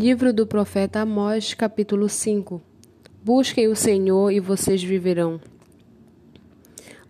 [0.00, 2.62] Livro do profeta Amós, capítulo 5
[3.20, 5.40] Busquem o Senhor e vocês viverão.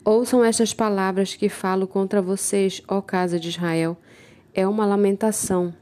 [0.02, 3.94] Ouçam estas palavras que falo contra vocês, ó casa de Israel.
[4.54, 5.74] É uma lamentação.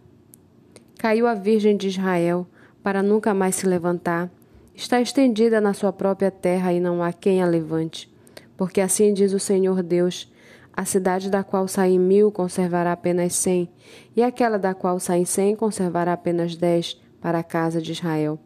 [0.98, 2.44] Caiu a Virgem de Israel,
[2.82, 4.28] para nunca mais se levantar.
[4.74, 8.12] Está estendida na sua própria terra e não há quem a levante.
[8.56, 10.28] Porque assim diz o Senhor Deus:
[10.76, 13.68] a cidade da qual saem mil conservará apenas cem,
[14.14, 18.38] e aquela da qual saem cem conservará apenas dez para a casa de Israel.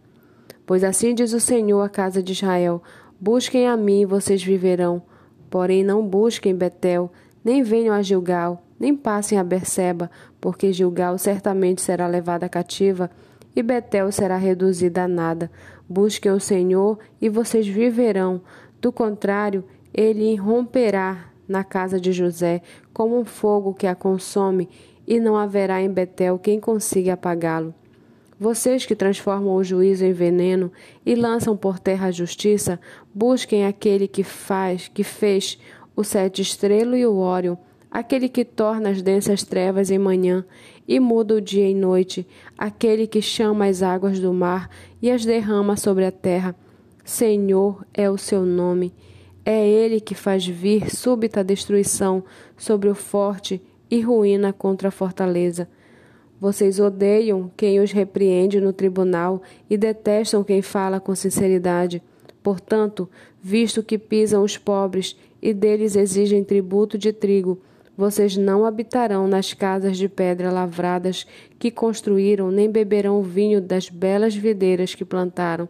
[0.65, 2.81] Pois assim diz o Senhor à casa de Israel:
[3.21, 5.03] Busquem a mim e vocês viverão.
[5.51, 7.11] Porém, não busquem Betel,
[7.45, 10.09] nem venham a Gilgal, nem passem a Berseba,
[10.41, 13.11] porque Gilgal certamente será levada cativa
[13.55, 15.51] e Betel será reduzida a nada.
[15.89, 18.41] Busquem o Senhor e vocês viverão.
[18.81, 22.63] Do contrário, ele irromperá na casa de José,
[22.95, 24.69] como um fogo que a consome,
[25.05, 27.75] e não haverá em Betel quem consiga apagá-lo.
[28.39, 30.71] Vocês que transformam o juízo em veneno
[31.05, 32.81] e lançam por terra a justiça,
[33.13, 35.59] busquem aquele que faz, que fez
[35.97, 37.59] o sete estrelo e o óleo,
[37.91, 40.45] aquele que torna as densas trevas em manhã
[40.87, 42.25] e muda o dia em noite,
[42.57, 44.71] aquele que chama as águas do mar
[45.03, 46.55] e as derrama sobre a terra.
[47.05, 48.95] Senhor é o seu nome.
[49.53, 52.23] É ele que faz vir súbita destruição
[52.57, 55.69] sobre o forte e ruína contra a fortaleza.
[56.41, 62.01] Vocês odeiam quem os repreende no tribunal e detestam quem fala com sinceridade.
[62.41, 63.11] Portanto,
[63.43, 67.61] visto que pisam os pobres e deles exigem tributo de trigo,
[67.97, 71.27] vocês não habitarão nas casas de pedra lavradas
[71.59, 75.69] que construíram, nem beberão o vinho das belas videiras que plantaram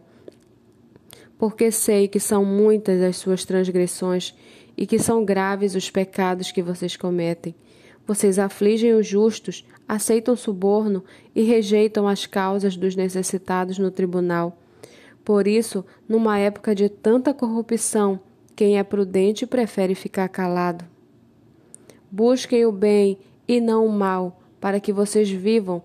[1.41, 4.35] porque sei que são muitas as suas transgressões
[4.77, 7.55] e que são graves os pecados que vocês cometem.
[8.05, 11.03] Vocês afligem os justos, aceitam suborno
[11.33, 14.55] e rejeitam as causas dos necessitados no tribunal.
[15.25, 18.19] Por isso, numa época de tanta corrupção,
[18.55, 20.85] quem é prudente prefere ficar calado.
[22.11, 25.81] Busquem o bem e não o mal, para que vocês vivam,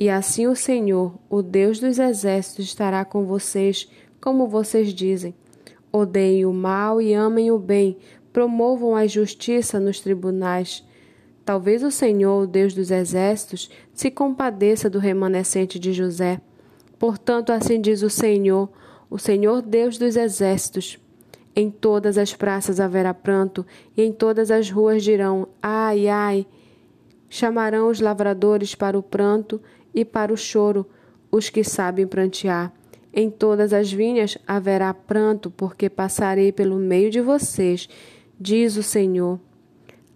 [0.00, 3.86] e assim o Senhor, o Deus dos exércitos, estará com vocês
[4.24, 5.34] como vocês dizem.
[5.92, 7.98] Odeiem o mal e amem o bem,
[8.32, 10.82] promovam a justiça nos tribunais.
[11.44, 16.40] Talvez o Senhor, o Deus dos exércitos, se compadeça do remanescente de José.
[16.98, 18.70] Portanto, assim diz o Senhor,
[19.10, 20.98] o Senhor Deus dos exércitos.
[21.54, 26.46] Em todas as praças haverá pranto, e em todas as ruas dirão: Ai, ai!
[27.28, 29.60] Chamarão os lavradores para o pranto
[29.94, 30.86] e para o choro,
[31.30, 32.72] os que sabem prantear.
[33.16, 37.88] Em todas as vinhas haverá pranto, porque passarei pelo meio de vocês,
[38.40, 39.38] diz o Senhor.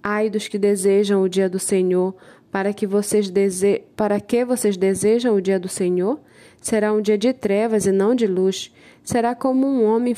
[0.02, 2.12] Ai dos que desejam o dia do Senhor,
[2.50, 3.84] para que vocês dese...
[3.94, 6.18] para que vocês desejam o dia do Senhor?
[6.60, 8.74] Será um dia de trevas e não de luz.
[9.04, 10.16] Será como um homem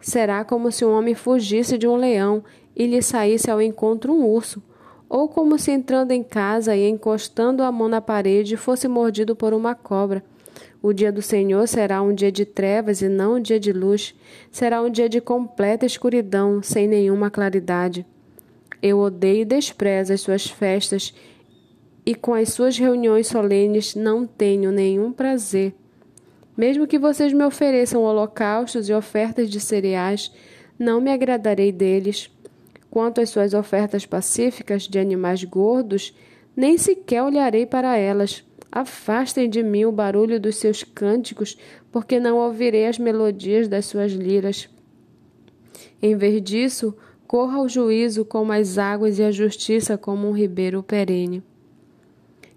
[0.00, 2.42] será como se um homem fugisse de um leão
[2.74, 4.62] e lhe saísse ao encontro um urso,
[5.06, 9.52] ou como se entrando em casa e encostando a mão na parede fosse mordido por
[9.52, 10.24] uma cobra.
[10.80, 14.14] O dia do Senhor será um dia de trevas e não um dia de luz.
[14.50, 18.06] Será um dia de completa escuridão, sem nenhuma claridade.
[18.80, 21.12] Eu odeio e desprezo as suas festas,
[22.06, 25.74] e com as suas reuniões solenes não tenho nenhum prazer.
[26.56, 30.32] Mesmo que vocês me ofereçam holocaustos e ofertas de cereais,
[30.78, 32.30] não me agradarei deles.
[32.90, 36.16] Quanto às suas ofertas pacíficas de animais gordos,
[36.56, 38.44] nem sequer olharei para elas.
[38.70, 41.56] Afastem de mim o barulho dos seus cânticos,
[41.90, 44.68] porque não ouvirei as melodias das suas liras.
[46.02, 46.94] Em vez disso,
[47.26, 51.42] corra o juízo como as águas e a justiça como um ribeiro perene.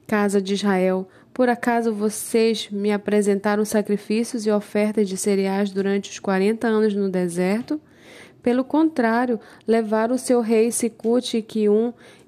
[0.06, 6.20] Casa de Israel, por acaso vocês me apresentaram sacrifícios e ofertas de cereais durante os
[6.20, 7.80] quarenta anos no deserto?
[8.44, 11.46] Pelo contrário, levaram o seu rei Sicute e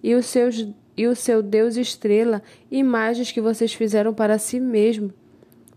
[0.02, 5.14] e os seus e o seu Deus estrela, imagens que vocês fizeram para si mesmo.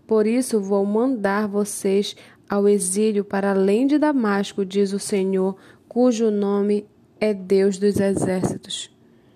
[0.05, 2.15] Por isso vou mandar vocês
[2.49, 5.55] ao exílio para além de Damasco, diz o Senhor,
[5.87, 6.85] cujo nome
[7.19, 8.96] é Deus dos exércitos.